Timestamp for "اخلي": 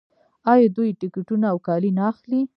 2.11-2.41